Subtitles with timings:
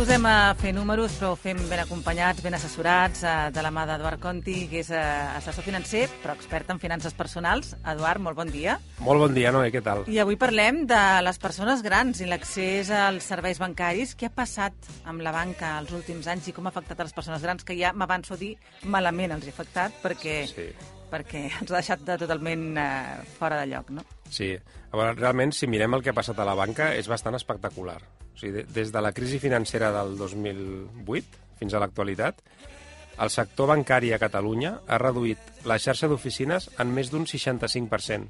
[0.00, 3.82] disposem a fer números, però ho fem ben acompanyats, ben assessorats, eh, de la mà
[3.84, 5.00] d'Eduard Conti, que és eh,
[5.36, 7.74] assessor financer, però expert en finances personals.
[7.84, 8.78] Eduard, molt bon dia.
[9.04, 10.06] Molt bon dia, Noé, què tal?
[10.08, 14.14] I avui parlem de les persones grans i l'accés als serveis bancaris.
[14.16, 14.72] Què ha passat
[15.04, 17.76] amb la banca els últims anys i com ha afectat a les persones grans, que
[17.76, 18.54] ja m'avanço a dir
[18.88, 20.70] malament els ha afectat, perquè, Sí.
[21.12, 24.08] perquè ens ha deixat de totalment eh, fora de lloc, no?
[24.30, 24.54] Sí.
[24.56, 28.00] A veure, realment, si mirem el que ha passat a la banca, és bastant espectacular.
[28.34, 32.40] O sigui, de- des de la crisi financera del 2008 fins a l'actualitat,
[33.20, 38.28] el sector bancari a Catalunya ha reduït la xarxa d'oficines en més d'un 65%.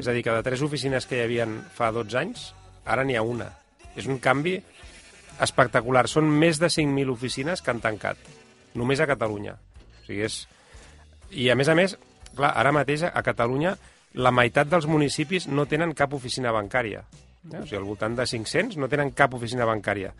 [0.00, 3.16] És a dir, que de tres oficines que hi havien fa 12 anys, ara n'hi
[3.16, 3.50] ha una.
[3.96, 4.58] És un canvi
[5.40, 6.06] espectacular.
[6.08, 8.16] Són més de 5.000 oficines que han tancat,
[8.74, 9.56] només a Catalunya.
[9.56, 10.42] O sigui, és...
[11.30, 11.96] I, a més a més,
[12.36, 13.74] clar, ara mateix a Catalunya
[14.14, 17.02] la meitat dels municipis no tenen cap oficina bancària.
[17.52, 17.60] Eh?
[17.60, 20.12] O sigui, al voltant de 500 no tenen cap oficina bancària.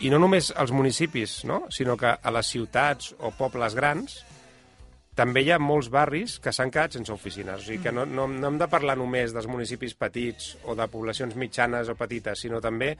[0.00, 1.64] I no només als municipis, no?
[1.68, 4.20] sinó que a les ciutats o pobles grans
[5.18, 7.60] també hi ha molts barris que s'han quedat sense oficines.
[7.60, 10.86] O sigui que no, no, no hem de parlar només dels municipis petits o de
[10.88, 12.94] poblacions mitjanes o petites, sinó també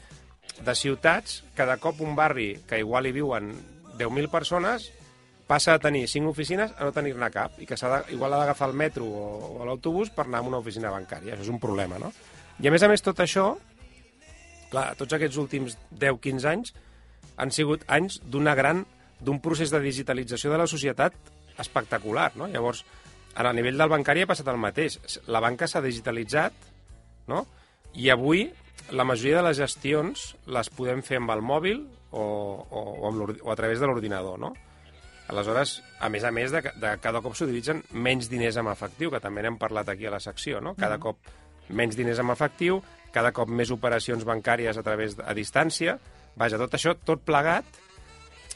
[0.61, 3.55] de ciutats que de cop un barri que igual hi viuen
[3.97, 4.91] 10.000 persones
[5.51, 8.43] passa a tenir 5 oficines a no tenir-ne cap i que s'ha de, igual ha
[8.43, 9.25] d'agafar el metro o,
[9.57, 11.35] o l'autobús per anar a una oficina bancària.
[11.35, 12.13] Això és un problema, no?
[12.61, 13.55] I a més a més tot això,
[14.69, 16.75] clar, tots aquests últims 10-15 anys
[17.41, 18.83] han sigut anys d'una gran
[19.21, 21.17] d'un procés de digitalització de la societat
[21.61, 22.49] espectacular, no?
[22.53, 22.85] Llavors,
[23.35, 24.99] a nivell del bancari ha passat el mateix.
[25.33, 26.53] La banca s'ha digitalitzat,
[27.33, 27.47] no?
[27.97, 28.45] I avui
[28.93, 33.39] la majoria de les gestions les podem fer amb el mòbil o, o, o, amb
[33.41, 34.53] o a través de l'ordinador, no?
[35.31, 39.23] Aleshores, a més a més, de, de cada cop s'utilitzen menys diners en efectiu, que
[39.23, 40.75] també n'hem parlat aquí a la secció, no?
[40.77, 41.23] Cada cop
[41.71, 42.81] menys diners en efectiu,
[43.15, 45.97] cada cop més operacions bancàries a través de, a distància.
[46.39, 47.65] Vaja, tot això, tot plegat,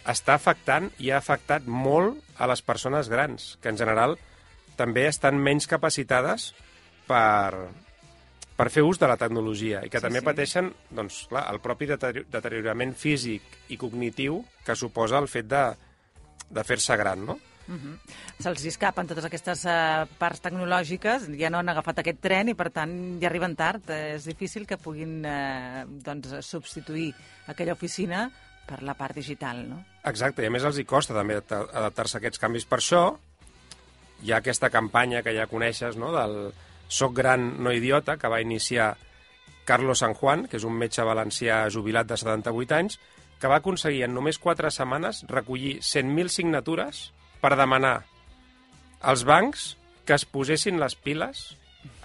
[0.07, 4.19] està afectant i ha afectat molt a les persones grans, que en general
[4.77, 6.51] també estan menys capacitades
[7.09, 7.55] per,
[8.57, 10.27] per fer ús de la tecnologia i que Sí, també sí.
[10.27, 13.43] pateixen doncs, clar, el propi deterior- deteriorament físic
[13.73, 15.65] i cognitiu que suposa el fet de,
[16.51, 17.39] de fer-se gran, no?
[17.67, 22.71] Se'ls escapen totes aquestes eh, parts tecnològiques, ja no han agafat aquest tren i, per
[22.75, 23.89] tant, ja arriben tard.
[23.91, 27.13] Eh, és difícil que puguin eh, doncs, substituir
[27.49, 28.27] aquella oficina
[28.65, 29.83] per la part digital, no?
[30.09, 32.69] Exacte, i a més els hi costa també adaptar- adaptar-se a aquests canvis.
[32.69, 33.03] Per això
[34.25, 36.53] hi ha aquesta campanya que ja coneixes, no?, del
[36.89, 38.95] Soc gran, no idiota, que va iniciar
[39.65, 42.99] Carlos San Juan, que és un metge valencià jubilat de 78 anys,
[43.41, 47.07] que va aconseguir en només 4 setmanes recollir 100.000 signatures
[47.45, 47.99] per demanar
[49.05, 49.75] als bancs
[50.09, 51.45] que es posessin les piles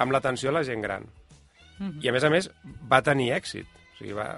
[0.04, 1.08] amb l'atenció a la gent gran.
[2.04, 2.50] I, a més a més,
[2.92, 3.68] va tenir èxit.
[3.94, 4.34] O sigui, va...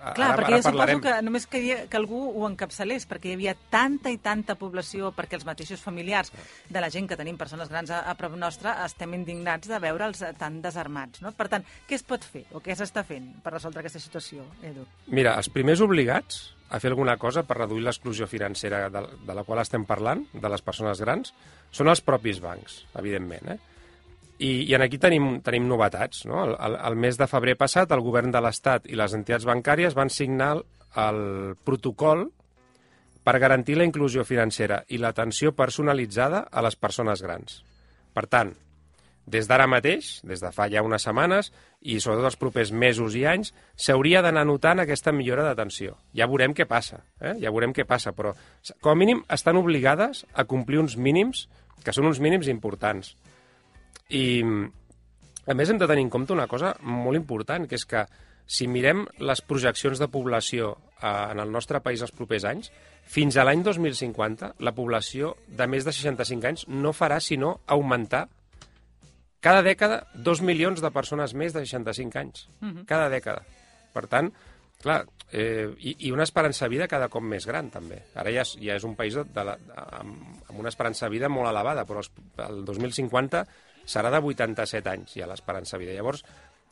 [0.00, 0.98] Clar, ara, perquè ara jo parlarem.
[1.00, 5.12] suposo que només calia que algú ho encapçalés, perquè hi havia tanta i tanta població,
[5.16, 6.32] perquè els mateixos familiars
[6.68, 10.22] de la gent que tenim, persones grans a, a prop nostre, estem indignats de veure'ls
[10.22, 11.22] eh, tan desarmats.
[11.24, 11.32] No?
[11.36, 14.86] Per tant, què es pot fer o què s'està fent per resoldre aquesta situació, Edu?
[15.08, 19.44] Mira, els primers obligats a fer alguna cosa per reduir l'exclusió financera de, de la
[19.46, 21.32] qual estem parlant, de les persones grans,
[21.70, 23.54] són els propis bancs, evidentment.
[23.54, 23.75] Eh?
[24.38, 26.24] I, I en aquí tenim, tenim novetats.
[26.28, 26.42] No?
[26.44, 29.96] El, el, el mes de febrer passat, el govern de l'Estat i les entitats bancàries
[29.96, 30.64] van signar el,
[31.00, 31.22] el
[31.64, 32.26] protocol
[33.26, 37.58] per garantir la inclusió financera i l'atenció personalitzada a les persones grans.
[38.14, 38.52] Per tant,
[39.26, 41.50] des d'ara mateix, des de fa ja unes setmanes,
[41.82, 45.96] i sobretot els propers mesos i anys, s'hauria d'anar notant aquesta millora d'atenció.
[46.14, 47.34] Ja veurem què passa, eh?
[47.42, 48.36] ja veurem què passa, però
[48.80, 51.48] com a mínim estan obligades a complir uns mínims,
[51.82, 53.16] que són uns mínims importants.
[54.10, 54.42] I,
[55.46, 58.06] a més, hem de tenir en compte una cosa molt important, que és que
[58.46, 62.70] si mirem les projeccions de població eh, en el nostre país els propers anys,
[63.06, 68.26] fins a l'any 2050 la població de més de 65 anys no farà sinó augmentar
[69.42, 72.46] cada dècada dos milions de persones més de 65 anys.
[72.88, 73.44] Cada dècada.
[73.94, 74.32] Per tant,
[74.82, 78.00] clar, eh, i, i una esperança de vida cada cop més gran, també.
[78.18, 79.54] Ara ja és, ja és un país de, de la,
[80.00, 82.10] amb, amb una esperança de vida molt elevada, però els,
[82.42, 83.44] el 2050
[83.86, 85.96] serà de 87 anys ja l'esperança de vida.
[85.96, 86.24] Llavors,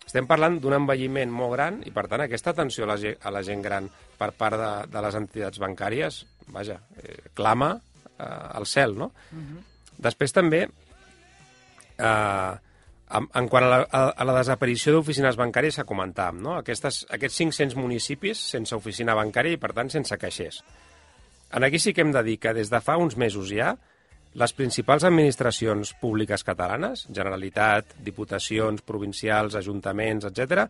[0.05, 3.43] estem parlant d'un envelliment molt gran i, per tant, aquesta atenció a la, a la
[3.47, 3.89] gent gran
[4.19, 6.21] per part de, de les entitats bancàries,
[6.53, 7.73] vaja, eh, clama
[8.19, 9.11] eh, al cel, no?
[10.05, 10.67] Després també,
[11.97, 12.53] eh,
[13.15, 16.59] en, en quant a la, a, a la desaparició d'oficines bancàries que comentàvem, no?
[16.61, 20.61] Aquestes, aquests 500 municipis sense oficina bancària i, per tant, sense caixers.
[21.55, 23.77] En aquí sí que hem de dir que des de fa uns mesos ja
[24.35, 30.67] les principals administracions públiques catalanes, Generalitat, Diputacions, provincials, ajuntaments, etc,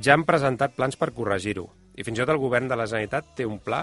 [0.00, 1.68] ja han presentat plans per corregir-ho.
[1.94, 3.82] i fins i tot el govern de la Generalitat té un pla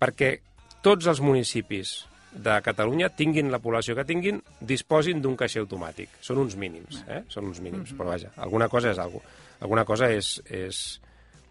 [0.00, 0.38] perquè
[0.82, 6.10] tots els municipis de Catalunya, tinguin la població que tinguin, disposin d'un caixer automàtic.
[6.20, 7.22] Són uns mínims, eh?
[7.32, 9.24] Són uns mínims, però vaja, alguna cosa és alguna
[9.58, 11.00] Alguna cosa és, és,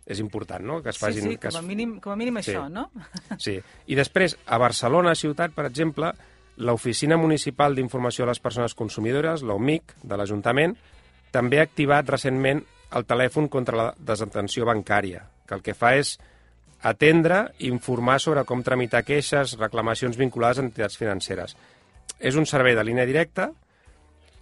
[0.05, 0.77] és important, no?
[0.81, 1.25] Que es facin...
[1.25, 2.53] Sí, sí, com a mínim, com a mínim Sí.
[2.53, 2.85] això, no?
[3.37, 3.57] Sí.
[3.87, 6.13] I després, a Barcelona ciutat, per exemple,
[6.57, 10.73] l'Oficina Municipal d'Informació a les Persones Consumidores, l'OMIC, de l'Ajuntament,
[11.31, 12.63] també ha activat recentment
[12.97, 16.15] el telèfon contra la desatenció bancària, que el que fa és
[16.87, 21.55] atendre i informar sobre com tramitar queixes, reclamacions vinculades a entitats financeres.
[22.17, 23.51] És un servei de línia directa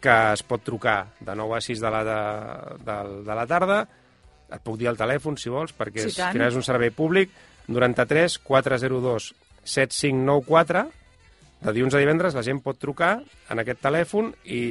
[0.03, 2.19] que es pot trucar de 9 a 6 de la, de,
[2.85, 3.79] de, de la tarda,
[4.53, 7.31] et puc dir el telèfon, si vols, perquè Sí, és, és un servei públic,
[7.67, 9.31] 93 402
[9.65, 10.85] 7594,
[11.61, 13.19] de dilluns a divendres la gent pot trucar
[13.49, 14.61] en aquest telèfon i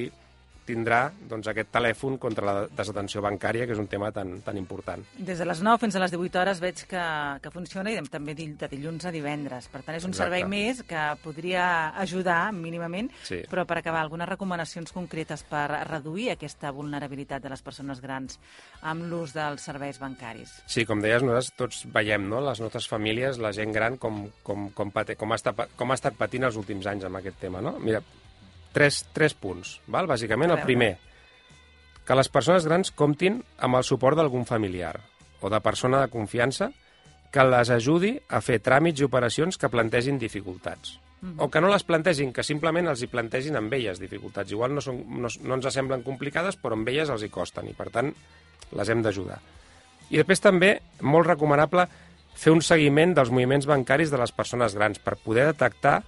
[0.67, 5.03] tindrà doncs, aquest telèfon contra la desatenció bancària, que és un tema tan, tan important.
[5.19, 7.05] Des de les 9 fins a les 18 hores veig que,
[7.43, 9.69] que funciona i també de dilluns a divendres.
[9.69, 10.25] Per tant, és un Exacte.
[10.25, 13.43] servei més que podria ajudar mínimament, Sí.
[13.51, 18.39] però per acabar, algunes recomanacions concretes per reduir aquesta vulnerabilitat de les persones grans
[18.83, 20.63] amb l'ús dels serveis bancaris.
[20.67, 24.71] Sí, com deies, nosaltres tots veiem, no?, les nostres famílies, la gent gran, com, com,
[24.71, 27.61] com, pate, com, ha estat, com ha estat patint els últims anys amb aquest tema,
[27.65, 27.79] no?
[27.81, 28.03] Mira,
[28.75, 30.09] tres, tres punts, val?
[30.11, 30.93] Bàsicament, el primer,
[32.05, 34.99] que les persones grans comptin amb el suport d'algun familiar
[35.41, 36.71] o de persona de confiança
[37.33, 40.99] que les ajudi a fer tràmits i operacions que plantegin dificultats.
[41.41, 44.53] O que no les plantegin, que simplement els hi plantegin amb elles dificultats.
[44.53, 47.73] Igual no, són, no, no ens semblen complicades, però amb elles els hi costen i,
[47.77, 48.11] per tant,
[48.77, 49.39] les hem d'ajudar.
[50.13, 51.87] I després també, molt recomanable,
[52.37, 56.03] fer un seguiment dels moviments bancaris de les persones grans per poder detectar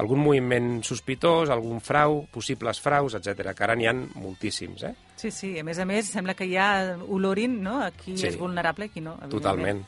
[0.00, 3.52] algun moviment sospitós, algun frau, possibles fraus, etc.
[3.54, 4.94] que ara n'hi ha moltíssims, eh?
[5.16, 7.80] Sí, sí, a més a més, sembla que ja olorin no?
[7.82, 8.26] a qui Sí.
[8.32, 9.14] és vulnerable i qui no.
[9.30, 9.84] Totalment.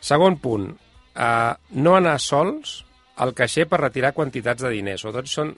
[0.00, 0.66] Segon punt,
[1.14, 2.80] uh, no anar sols
[3.16, 5.00] al caixer per retirar quantitats de diners.
[5.00, 5.54] Sobretot són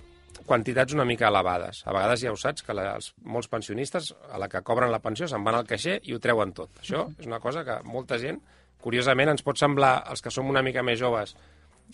[0.47, 1.81] quantitats una mica elevades.
[1.89, 5.01] A vegades ja ho saps, que la, els, molts pensionistes, a la que cobren la
[5.03, 6.71] pensió, se'n van al caixer i ho treuen tot.
[6.85, 8.39] Això és una cosa que molta gent,
[8.79, 11.35] curiosament, ens pot semblar, els que som una mica més joves,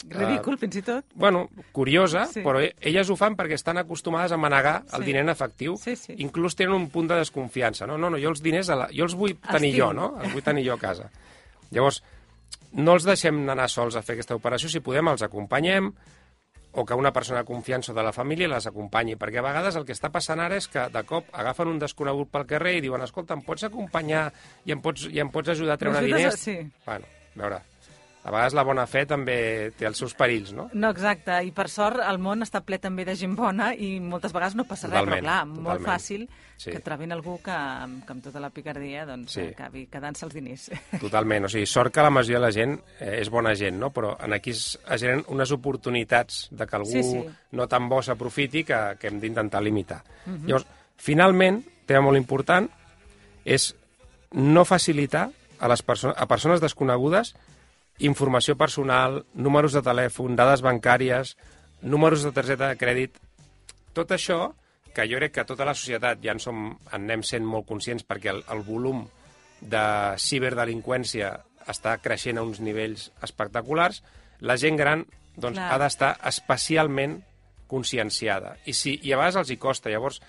[0.08, 1.04] Ridícul, fins i tot.
[1.14, 2.40] bueno, curiosa, Sí.
[2.42, 5.06] però e- elles ho fan perquè estan acostumades a manegar el Sí.
[5.06, 5.76] diner en efectiu.
[5.76, 6.14] Sí, sí.
[6.18, 7.86] Inclús tenen un punt de desconfiança.
[7.86, 8.88] No, no, no jo els diners a la...
[8.92, 9.82] jo els vull tenir tinc.
[9.82, 10.20] jo, no?
[10.22, 11.10] Els vull tenir jo a casa.
[11.70, 12.02] Llavors,
[12.72, 14.68] no els deixem anar sols a fer aquesta operació.
[14.68, 15.92] Si podem, els acompanyem
[16.74, 19.84] o que una persona de confiança de la família les acompanyi, perquè a vegades el
[19.84, 23.02] que està passant ara és que de cop agafen un desconegut pel carrer i diuen
[23.02, 24.32] escolta, em pots acompanyar
[24.64, 26.38] i em pots, i em pots ajudar a treure diners?
[26.40, 26.58] sí.
[26.86, 27.04] Bueno,
[27.36, 27.60] a veure,
[28.24, 30.68] a vegades la bona fe també té els seus perills, no?
[30.72, 31.40] No, exacte.
[31.42, 34.62] I per sort el món està ple també de gent bona i moltes vegades no
[34.64, 35.88] passa res, però Totalment, clar, molt totalment.
[35.88, 36.28] fàcil
[36.62, 36.70] Sí.
[36.70, 37.50] que trobin algú que,
[38.06, 39.40] que amb tota la picardia doncs, Sí.
[39.50, 40.68] acabi quedant-se els diners.
[41.00, 43.90] Totalment, o sigui, sort que la majoria de la gent eh, és bona gent, no?
[43.90, 47.24] Però en aquí es, es generen unes oportunitats de que algú Sí, sí.
[47.58, 50.04] no tan bo s'aprofiti que, que hem d'intentar limitar.
[50.46, 50.66] Llavors,
[50.96, 52.68] finalment, tema molt important,
[53.44, 53.72] és
[54.32, 57.34] no facilitar a, les perso a persones desconegudes
[57.98, 61.36] informació personal, números de telèfon, dades bancàries,
[61.82, 63.20] números de targeta de crèdit...
[63.92, 64.54] Tot això,
[64.94, 68.06] que jo crec que tota la societat ja en, som, en anem sent molt conscients
[68.08, 69.04] perquè el, el volum
[69.60, 69.84] de
[70.18, 71.32] ciberdelinqüència
[71.68, 74.02] està creixent a uns nivells espectaculars,
[74.40, 75.04] la gent gran
[75.36, 75.68] doncs, Clar.
[75.72, 77.20] ha d'estar especialment
[77.70, 78.56] conscienciada.
[78.68, 79.88] I, si, I a vegades els hi costa.
[79.92, 80.20] Llavors,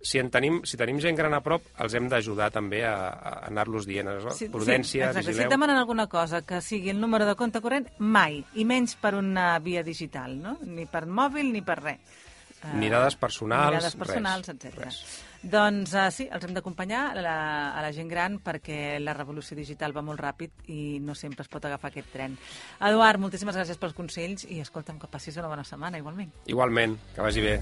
[0.00, 3.32] si, en tenim, si tenim gent gran a prop, els hem d'ajudar també a, a
[3.48, 4.06] anar-los dient.
[4.06, 4.34] No?
[4.52, 5.22] Prudència, exacte.
[5.24, 5.48] Si vigileu.
[5.48, 9.16] et demanen alguna cosa que sigui el número de compte corrent, mai, i menys per
[9.18, 10.58] una via digital, no?
[10.62, 12.22] Ni per mòbil ni per res.
[12.62, 14.78] Eh, Ni dades personals, Ni dades personals, res, etc.
[14.84, 15.00] res.
[15.46, 17.34] Doncs uh, sí, els hem d'acompanyar a, la,
[17.76, 21.50] a la gent gran perquè la revolució digital va molt ràpid i no sempre es
[21.52, 22.34] pot agafar aquest tren.
[22.80, 26.32] Eduard, moltíssimes gràcies pels consells i escolta'm que passis una bona setmana igualment.
[26.50, 27.60] Igualment, que vagi bé.